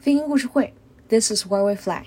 [0.00, 0.72] 飞行故事会
[1.08, 2.04] ，This is where we fly。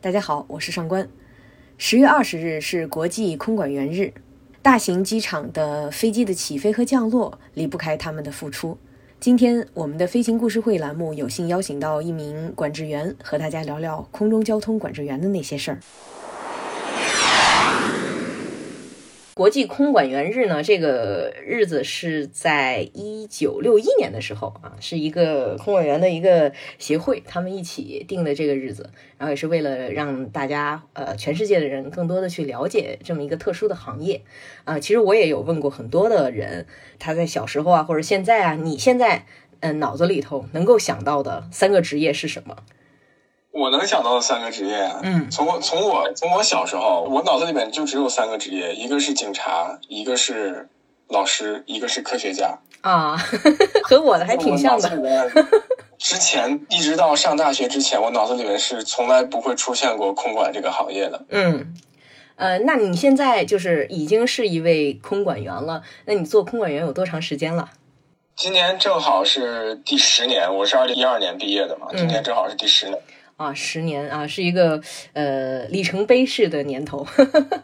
[0.00, 1.08] 大家好，我是上官。
[1.78, 4.12] 十月二十日是国际空管员日，
[4.60, 8.76] 大型机场的飞机的起飞和降落离不开他们的付出。
[9.20, 15.78] 今天我们的飞行故事会栏目有幸邀请到一名管制员，和大家聊聊空中交通管制员的那些事儿。
[19.40, 34.20] 国际空管员日呢，这个日子是在一九六一年的时候啊，是一个空管员的一个协会，他们一起定的这个日子，然后也是为了让大家呃全世界的人更多的去了解这么一个特殊的行业
[34.64, 34.78] 啊。
[34.78, 36.66] 其实我也有问过很多的人，
[36.98, 39.24] 他在小时候啊或者现在啊，你现在
[39.60, 42.58] 嗯脑子里头能够想到的三个职业是什么？
[43.52, 50.68] 我能想到的三个职业啊，嗯，从我从我从我小时候，我脑子里面就只有三个职业，一个是警察，一个是
[51.08, 53.16] 老师，一个是科学家啊，
[53.82, 55.30] 和我的还挺像的。
[55.98, 61.26] 之前一直到上大学之前，我脑子里面是从来不会出现过空管这个行业的。
[61.28, 61.74] 嗯，
[62.36, 67.68] 呃，那你现在就是已经是一位空管员了，那你做空管员有多长时间了？
[68.34, 72.98] 今年正好是第十年，我是二零一二年毕业的嘛，今年正好是第十年。
[73.40, 74.82] 啊，十年啊，是一个
[75.14, 77.06] 呃里程碑式的年头。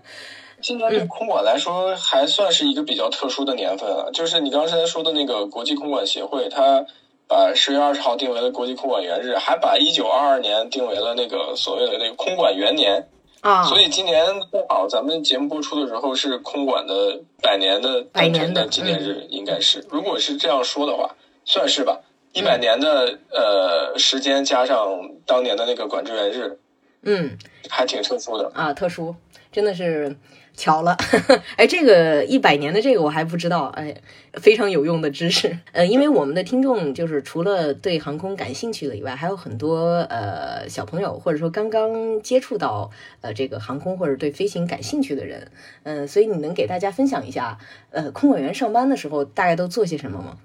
[0.62, 4.10] 今年对空管来说还算是一个比较特殊的年份了。
[4.10, 6.86] 就是你刚才说的那个国际空管协会，它
[7.28, 13.06] 把十月二十号定为了国际空管元日，还把一九二二年定为了那个所谓的那个空管元年
[13.42, 13.64] 啊。
[13.64, 19.84] 所以今年正好咱们节目播出的时候是空管的百年的诞辰的纪念日，应该是。
[19.90, 22.00] 如果是这样说的话，算是吧。
[22.36, 26.58] 一百年的呃时间加上当年的那个管制员日，
[27.02, 27.38] 嗯，
[27.70, 29.16] 还挺特殊的啊，特殊，
[29.50, 30.14] 真的是
[30.54, 30.94] 巧了。
[31.56, 34.02] 哎，这个一百年的这个我还不知道，哎，
[34.34, 35.58] 非常有用的知识。
[35.72, 42.90] 呃，因为我们的听众就是除了对航空感兴趣的以外，还有很多呃小朋友或者说刚刚接触到
[43.22, 45.50] 呃这个航空或者对飞行感兴趣的人，
[45.84, 47.56] 嗯，所以你能给大家分享一下，
[47.92, 50.36] 呃，空管员上班的时候大概都做些什么吗？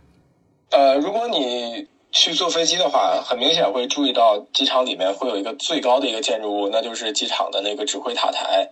[0.71, 8.69] 呃，如果你去坐飞机的话，很明显会注意到机场里面会有一个最高的一个建筑物，那就是机场的那个指挥塔台。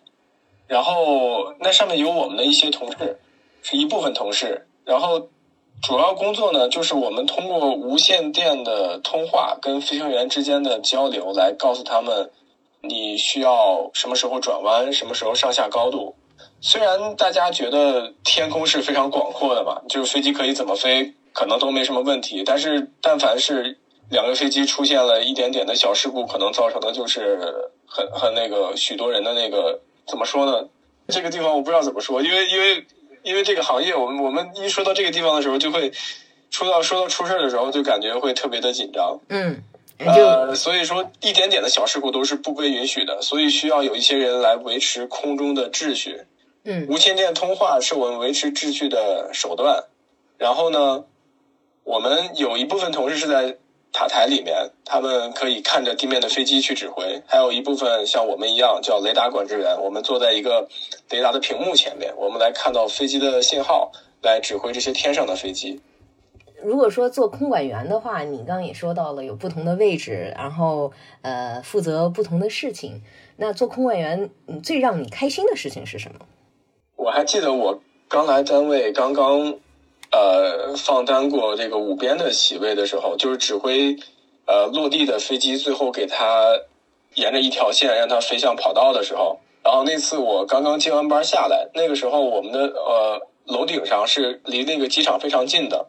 [0.67, 3.19] 然后那上面有我们的一些同事，
[3.63, 4.67] 是一部分同事。
[4.85, 5.29] 然后
[5.81, 12.31] 主要工作呢，就是我们通过无线电的通话跟飞行员之间的交流，来告诉他们
[12.81, 16.15] 你需要什么时候转弯，什么时候上下高度。
[16.61, 21.13] 虽然大家觉得天空是非常广阔的嘛，就是飞机可以怎么飞。
[21.33, 23.77] 可能都没什么问题，但是但凡是
[24.09, 30.67] 两个飞机出现了一点点的小事故，可能造成的就是很很那个许多人的那个怎么说呢？
[31.07, 32.85] 这个地方我不知道怎么说，因为因为
[33.23, 35.91] 因为这个行业，我们我们一说到这个地方的时候，就会
[36.49, 39.19] 说到说到出事的时候，就感觉会特别的紧张。
[39.29, 39.63] 嗯，
[39.99, 46.21] 呃，所以说一点点的小事故都是不被允许的，所以需要有一些人来维持空中的秩序。
[46.63, 49.85] 嗯，无线电通话是我们维持秩序的手段。
[50.37, 51.03] 然后呢？
[51.89, 53.57] 我们有一部分同事是在
[53.91, 60.69] 塔台里面，他们可以看着地面的飞机去指挥；还有一部分像我们一样叫雷达管制员，我们坐在一个
[61.09, 63.91] 雷达的屏幕前面，我们来看到飞机的信号，
[64.21, 65.81] 来指挥这些天上的飞机。
[66.61, 70.91] 如果说做空管员的话，你刚刚也说到了有不同的位置，然后
[71.23, 73.01] 呃负责不同的事情。
[73.37, 74.29] 那做空管员，
[74.61, 76.19] 最让你开心的事情是什么？
[76.97, 79.57] 我还记得我刚来单位，刚刚。
[80.11, 83.95] 呃，放单过这个五边的席位的时候，就是指挥
[84.45, 86.59] 呃落地的飞机，最后给它
[87.13, 89.39] 沿着一条线让它飞向跑道的时候。
[89.63, 95.87] 然后那次我刚刚接完班下来，那个时候我们的呃楼顶上是离那个机场非常近的。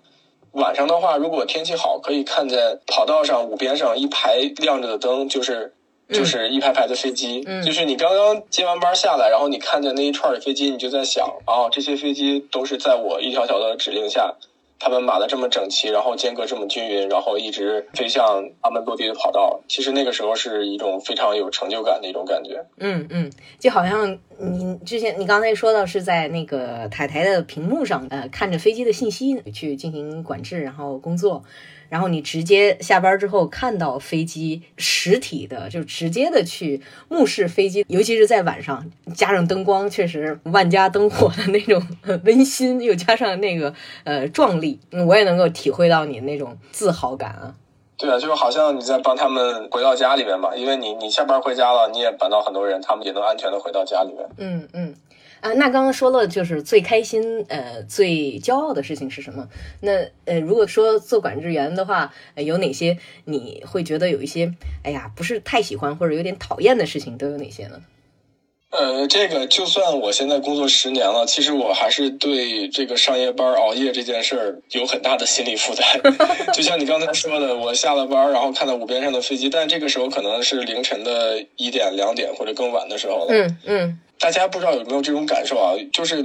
[0.53, 5.75] 晚上的话，如果天气好，可以看见跑道上五边上一排亮着的灯，就是。
[6.13, 14.35] 就是一排排的飞机，就是你刚刚接完班下来，然后你看见那一串的飞机，你就在想，哦，这些飞机都是在我一条条的指令下，
[14.79, 19.61] 他们码的这么整齐，然后间隔这么均匀，然后一直飞向他们落地的跑道。
[19.69, 22.65] 其实那个时候是一种非常有成就感的一种感觉。
[22.79, 31.45] 嗯嗯，就好像你之前你刚才说到是在那个台台的屏幕上，呃，看着飞机的信息去进行管制，然后工作。
[31.91, 41.85] 然后你直接下班之后看到飞机实体的，就直接的去目视飞机，尤其是在晚上加上灯光，确实万家灯火的那种
[42.25, 47.55] 温馨，又加上那个呃壮丽，我也能够体会到你那种自豪感啊。
[47.99, 54.27] 对啊，就好像你在帮他们回到家里面嘛，因为你你下班回家了，你也帮到很多人，他们也能安全的回到家里面。
[54.39, 54.95] 嗯嗯。
[55.41, 59.49] 啊，那刚刚说了，就是最开心、呃，最骄傲的事情是什么？
[59.81, 64.53] 那呃，如果说做管制员的话，呃有哪些你会觉得有一些，
[64.83, 67.81] 哎呀，不是太喜欢或者有点讨厌的事情，都有哪些呢？
[68.71, 76.15] 呃，这个就算我现在工作十年了，其实我还是对这个上夜班熬夜这件事儿有很大的心理负担。
[76.55, 83.29] 就像你刚才说的，我下了班，然后看到五边上的飞机，但这个时候可能是凌晨的一点、两点或者更晚的时候了。
[83.31, 85.73] 嗯嗯大家不知道有没有这种感受啊？
[85.91, 86.23] 就是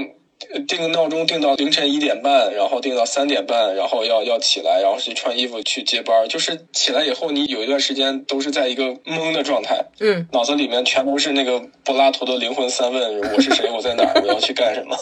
[0.67, 6.27] 定个闹钟定到凌晨一点半，然后定到三点半，然后要要起来，然后去穿衣服去接班。
[6.27, 13.69] 就是起来以后，你有一段时间都是在一个懵的状态，嗯，脑子里面全都是那个柏拉图的灵魂三问：我是谁？
[13.71, 14.21] 我在哪儿？
[14.21, 14.95] 我要去干什么？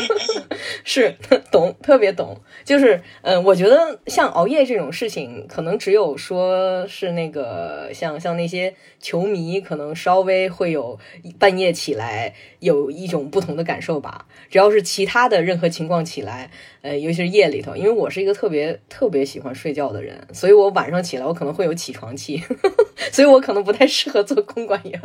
[0.84, 1.14] 是
[1.50, 2.36] 懂，特别懂。
[2.64, 10.98] 就是，呃，我觉得像熬夜这种事情，可能只有说是那个像像那些球迷，可能稍微会有
[11.38, 14.26] 半夜起来有一种不同的感受吧。
[14.50, 16.50] 只要是其他的任何情况起来，
[16.82, 22.42] 呃，尤其是夜里头，因为我是一个特别特别喜欢睡觉的人，所以我晚上起来我可能会有起床气，
[23.12, 25.00] 所以我可能不太适合做公关员。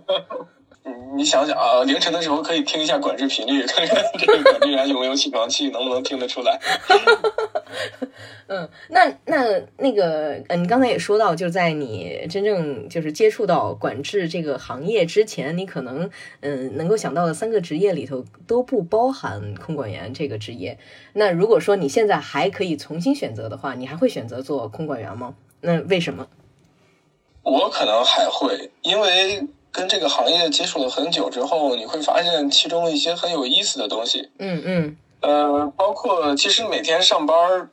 [1.14, 6.60] 你你想想啊，凌晨的时候可以听一下管制频率， 看看这个管制员有没有起床气，能不能听得出来。
[8.46, 20.78] 嗯，那那那个，呃，你刚才也说到，就在你真正就是接触到管制这个行业之前，你可能嗯能够想到的三个职业里头都不包含空管员这个职业。
[21.14, 25.34] 那如果说你现在还可以重新选择的话，你还会选择做空管员吗？
[25.62, 26.28] 那为什么？
[27.42, 34.30] 我可能还会，因为跟这个行业接触了很久之后，你会发现其中一些很有意思的东西。
[34.38, 37.70] 嗯嗯呃，包括其实每天上班儿，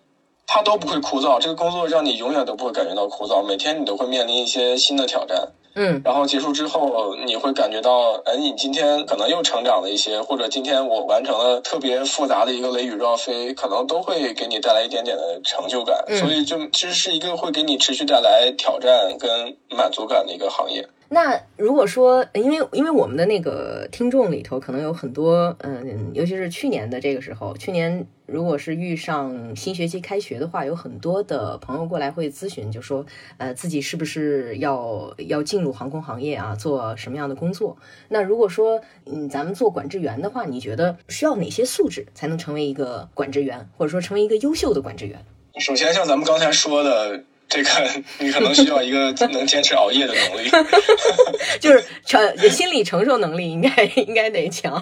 [0.48, 5.50] 它都不会枯燥，这个工作让你永远都不会感觉到枯燥，每天你都会面临一些新的挑战。
[5.74, 16.04] 嗯然后结束之后，你会感觉到，哎，你今天可能又成长了一些，或者今天我完成了特别复杂的一个雷雨绕飞，可能都会给你带来一点点的成就感。
[16.08, 20.88] 嗯所以就其实是一个会给你持续带来挑战跟满足感的一个行业。
[21.14, 33.06] 那如果说，因为因为我们的那个听众里头可能有很多，嗯，尤其是去年的这个时候，去年如果是遇上新学期开学的话，有很多的朋友过来会咨询，就说，
[33.38, 37.76] 呃，自己是不是要要进入航空行业啊，做什么样的工作？
[38.08, 45.26] 那如果说，嗯，咱们做管制员的话，你觉得需要哪些素质才能成为一个管制员，或者说成为一个优秀的管制员？
[45.60, 47.70] 首先，像咱们刚才说的，这个
[48.20, 50.50] 你可能需要一个能坚持熬夜的能力。
[51.60, 54.82] 就是承心理承受能力应该应该得强。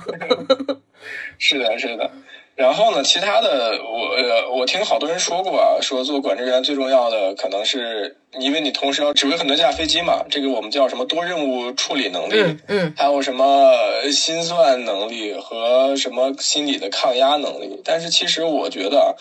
[1.40, 2.12] 是的，是的。
[2.56, 13.74] 然后呢，其他的我呃，我听好多人说过啊，说做管制员最重要的可能是因为你同时要指挥很多架飞机嘛，这个我们叫什么多任务处理能力，嗯嗯还有什么
[14.12, 17.82] 心算能力和什么心理的抗压能力。
[17.86, 19.16] 但是其实我觉得，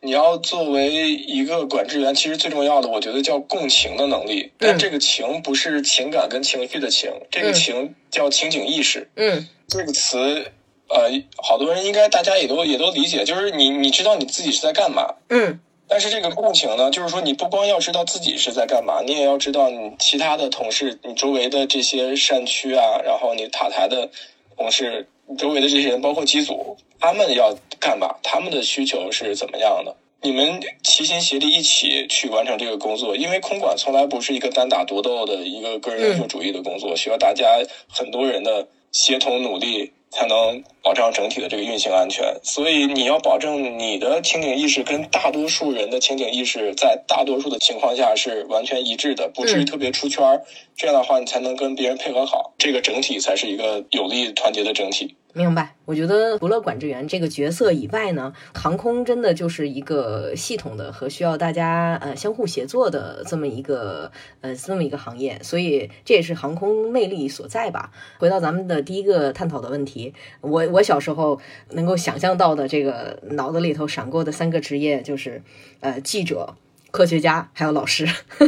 [0.00, 4.52] 你要作为一个管制员，其实最重要的，我觉得叫共情的能力。
[4.58, 9.10] 但这个情不是情感跟情绪的情，这个嗯情叫情景意识。
[9.16, 10.52] 嗯这个词，
[10.88, 15.14] 呃，好多人应该大家也都也都理解，就是你你知道你自己是在干嘛。
[15.30, 15.60] 嗯
[15.90, 24.10] 但是这个共情呢，就是说你不光要知道自己是在干嘛，你也要知道你其他的同事，你周围的这些善区啊，然后你塔台的
[24.54, 28.16] 同事，你周围的这些人，包括机组，他们要干嘛？
[28.22, 29.96] 他们的需求是怎么样的？
[30.20, 37.46] 你们齐心协力一起去完成这个工作，因为空管从来不是一个单打独斗的一个个人英雄主义的工作，需要大家
[37.88, 42.34] 很多人的协同努力，才能保障整体的这个运行安全。
[42.42, 50.42] 所以你要保证你的情景意识跟大多数人的情景意识在大多数的情况下是完全一致的，不至于特别出圈儿。
[50.76, 55.14] 这样的话，你才能跟别人配合好，这个整体才是一个有力团结的整体。
[55.38, 67.92] 明白，我觉得除了管制员这个角色以外呢，航空真的就是一个系统的和需要大家呃相互协作的这么一个呃这么一个行业，所以这也是航空魅力所在吧。
[68.18, 71.40] 回到咱们的第一个探讨的问题，我我小时候
[71.70, 75.40] 能够想象到的这个脑子里头闪过的三个职业就是
[75.78, 76.56] 呃记者。
[76.98, 78.04] 科学家还有老师，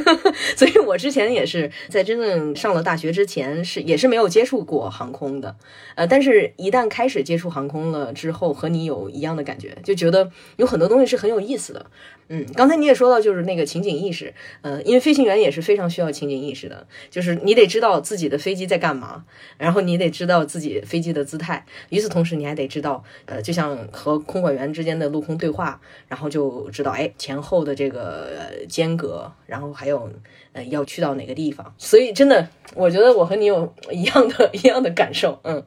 [0.58, 5.54] 所以我之前也是在真正上了大学之前是也是没有接触过航空的，
[5.94, 11.86] 呃，但是一旦开始接触航空了之后，和你有一样的感觉，就觉得有很多东西是很有意思的。
[12.32, 19.24] 嗯，刚才你也说到，就是那个情景意识，呃，因为飞行员也是非常需要情景意识的，就是你得知道自己的飞机在干嘛，
[19.58, 30.10] 然后你得知道自己飞机的姿态，与此同时你还得知道，呃，就像和空管员之间的陆空对话，然后就知道，哎，前后的这个呃间隔，然后还有
[30.54, 35.62] 呃要去到哪个地方，所以真的，我觉得我和你有一样的一样的感受，嗯。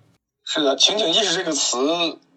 [0.46, 1.78] 是的，情景意识这个词。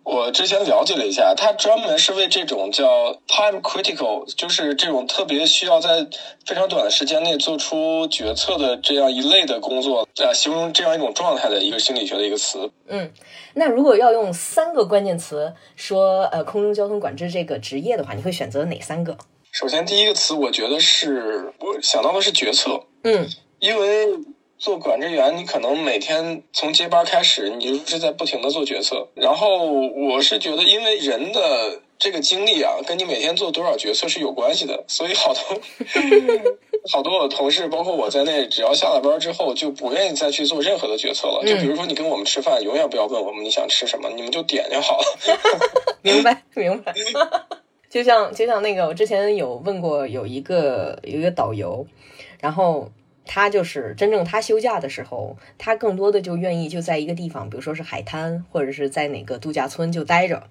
[0.04, 6.06] 我之前了解了一下，它专门是为这种叫 time critical，就是这种特别需要在
[6.44, 12.70] 非常短的时间内做出决策的这样一类的工作，呃，形容这样一种状态的一个心理学的一个词。
[12.86, 13.10] 嗯，
[13.54, 19.18] 那如果要用三个关键词说呃空中交通管制这个职业的话，你会选择哪三个？
[19.58, 22.82] 首先，第一个词我觉得是我想到的是决策。
[23.04, 23.26] 嗯，
[23.58, 24.18] 因为。
[24.58, 29.06] 做管制员，你可能每天从接班开始，你就是在不停的做决策。
[29.14, 34.82] 然后我是觉得，因为人的这个经历啊，跟你每天做多少决策是有关系的。
[34.88, 35.42] 所以好多
[36.90, 41.44] 好多我的同事，包括我在内，只要下了班之后，就不愿意再去做任何的决策了。
[41.46, 45.04] 就比如说，你跟我们吃饭，永远不要问我们你想吃什么，你们就点就好了。
[46.00, 46.94] 明白，明白。
[47.88, 51.86] 就像就像那个，我之前有问过，有一个有一个导游，
[52.40, 52.90] 然后。
[53.28, 60.44] 他就是真正他休假的时候，他更多的就愿意就在一个地方，比如说是海滩，或者是在哪个度假村就待着，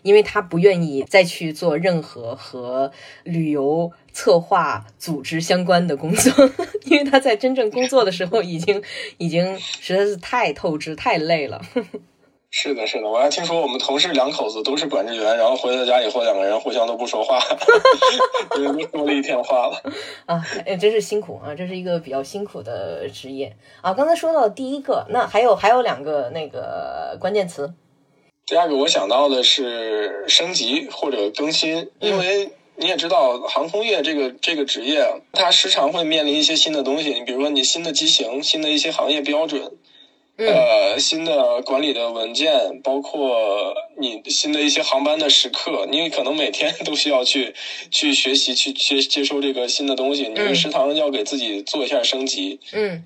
[0.00, 2.90] 因为他不愿意再去做任何和
[3.22, 6.50] 旅游策划组织相关的工作，
[6.86, 8.82] 因为他在真正工作的时候已经
[9.18, 11.60] 已经实在是太透支、太累了。
[12.58, 17.38] 是的，是的，我还听说我们同事两口子都是管制员，然后回到家以后，两个人互相都不说话，
[18.56, 19.82] 因为都说了一天话了。
[20.24, 21.54] 啊，哎，真是辛苦啊！
[21.54, 23.92] 这是一个比较辛苦的职业啊。
[23.92, 27.74] 刚才说到第一个，那还有还有两个那个关键词。
[28.46, 37.10] 第二个我想到的是升级或者更新，因为你也知道，航空业这个这个职业，它时常会面临一些新的东西。
[37.10, 39.72] 你比如说，你新的机型，新的一些行业标准。
[40.38, 47.54] 呃，新的管理的文件，包括你新的一些航班的时刻，你可能每天都需要去
[47.90, 50.24] 去学习，去接接收这个新的东西。
[50.28, 52.60] 你们食堂要给自己做一下升级。
[52.72, 53.02] 嗯，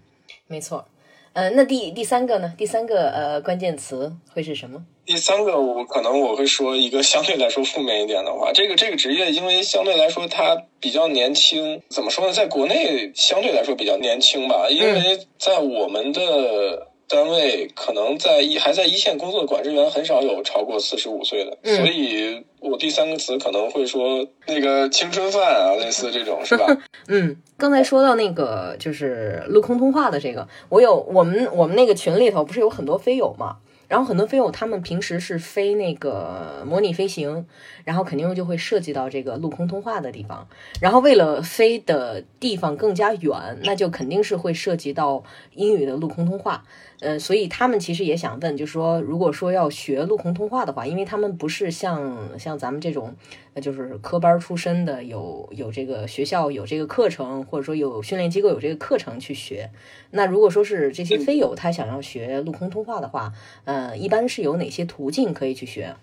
[0.49, 0.85] 没错。
[1.33, 2.53] 呃，那第第三个呢？
[2.59, 4.85] 第三个呃关键词会是什么？
[5.07, 12.33] 第三个我可能我会说一个相对来说负面一点的话，这个这个职业因为相对来说它比较年轻，怎么说呢？
[12.33, 16.89] 在国内相对来说比较年轻吧，因为在我们的。
[17.11, 26.67] 单位可能在一还在一线工作的管制员很少有超过四十五岁的，所以我第三个词可能会说那个青春饭啊，类似这种是吧？
[27.09, 33.57] 嗯，刚才说到那个就是陆空通话的这个，我有我们我们那个群里头不是有很多飞友嘛。
[33.89, 37.45] 然后很多飞友他们平时是飞那个模拟飞行，
[37.83, 40.47] 然后肯定就会涉及到这个陆空通话的地方。
[40.81, 45.25] 然后为了飞的地方更加远，那就肯定是会涉及到
[45.57, 46.63] 英语的陆空通话。
[47.01, 53.17] 呃，所以他们其实也想问，就是说，如果说要学陆空通话的话，因为他们不是像像咱们这种，
[53.55, 59.71] 呃，就是科班出身的，有有这个学校有这个课程，或者说有训练机构有这个课程去学。
[60.11, 63.33] 那如果说是这些飞友他想要学陆空通话的话，
[63.65, 65.97] 呃，一般是有哪些途径可以去学？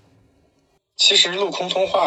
[0.96, 2.02] 其实陆空通话，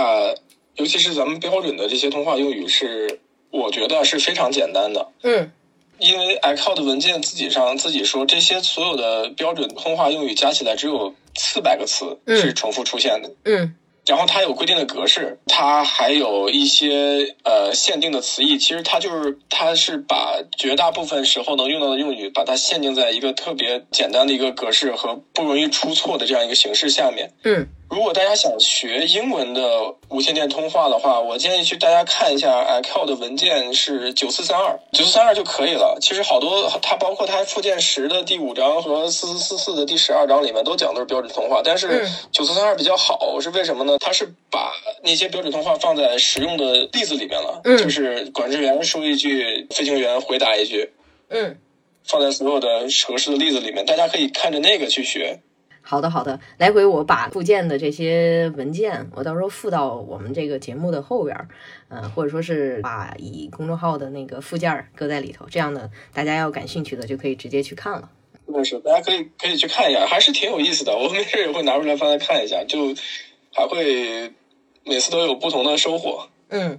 [0.75, 3.21] 尤其是咱们标准的这些通话用语，是
[3.53, 5.13] 我觉得是非常简单的。
[5.23, 5.53] 嗯。
[6.01, 13.31] 因为 iCloud 文件自己上自己说，这些所有的标准通话用语加起来只有四百个词是重复出现的。
[13.45, 13.75] 嗯，
[14.07, 18.59] 然后它有规定的格式，它还有一些呃限定的词义。
[18.59, 27.33] 其实它就是它是把绝大部分时候能用到的用语，把它限定在一个特别简单的一个格式和不容易出错的这样一个形式下面。
[27.45, 27.69] 嗯。
[27.91, 29.61] 如果大家想学英文的
[30.11, 35.99] 无线电通话的话，我建议去大家看一下 i o 的文件是九四三二，九四三二就可以了。
[36.01, 43.99] 其实好多它包括它附件十的第五章和四四四四的第十二章里面都讲的是标准通话，但是九四三二比较好，是为什么呢？
[43.99, 50.93] 它是把那些标准通话放在实用的例子里面了，就是管制员说一句，飞行员回答一句，
[51.29, 51.59] 嗯，
[52.05, 55.41] 放在所有的合适的例子里面，大家可以看着那个去学。
[55.83, 61.49] 好的，好的，来回我把附件的这些文件，我到时候附到我们这个节目的后边儿，
[61.89, 68.09] 嗯，或者说是把以公众号的那个附件搁在里头，这样的大家要感兴趣的就可以直接去看了。
[68.47, 70.97] 那是，大家可以可以去看一下，还是挺有意思的。
[70.97, 72.95] 我没事也会拿出来翻来看一下，就
[73.53, 74.33] 还会
[74.85, 76.29] 每次都有不同的收获。
[76.49, 76.79] 嗯，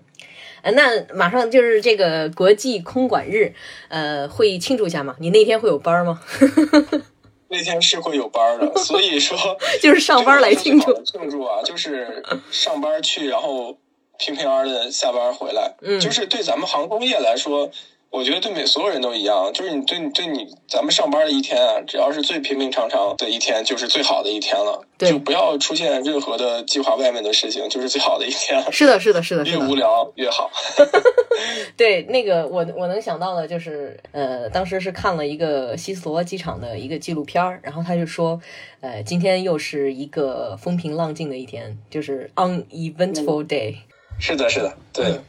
[0.61, 3.53] 呃，那马上就是这个国际空管日，
[3.89, 5.15] 呃，会庆祝一下吗？
[5.19, 6.21] 你那天会有班吗？
[7.51, 9.37] 那天是会有班的，所以说
[9.81, 13.77] 就是上班来庆祝庆祝啊，就是上班去，然后
[14.17, 15.75] 平平安安的下班回来。
[15.81, 17.69] 嗯，就是对咱们航空业来说，
[18.11, 24.83] 我觉得对每所有人都一样，就是你对你对你咱们上班的一天啊，只要是最平平常常的一天，就是最好的一天了。
[24.97, 28.61] 对就不要出现任何的计划外面的事情，就是最好的一天。
[28.71, 29.75] 是的，是的，是的，越无。
[29.75, 30.51] 聊越好。
[31.77, 38.39] 对，那个我我能想到的就是，呃，当时是看了一个希斯罗机场的一个纪录片儿，然后他就说，
[38.81, 43.75] 呃，今天又是一个风平浪静的一天，就是 uneventful day。
[44.19, 45.23] 是的，是的，对，嗯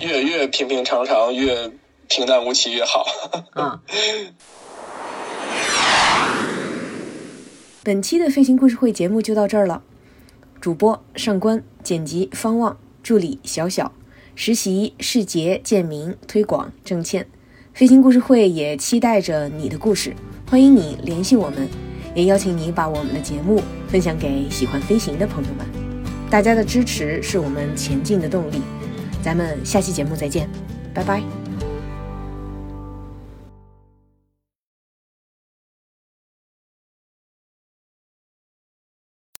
[0.00, 1.70] 越越平平常常，越
[2.08, 3.06] 平淡无奇越好。
[3.52, 3.80] 啊。
[7.82, 9.82] 本期的飞行故事会节目就到这儿了。
[10.60, 13.92] 主播上官，剪辑方望，助理小小，
[14.34, 17.28] 实习世杰、建明，推广郑倩。
[17.72, 20.16] 飞行故事会也期待着你的故事，
[20.50, 21.68] 欢迎你联系我们，
[22.14, 25.64] 也邀请你把我们的节目分享给喜欢飞行的朋友们。
[26.28, 28.60] 大家的支持是我们前进的动力。
[29.22, 30.48] 咱们下期节目再见，
[30.92, 31.45] 拜拜。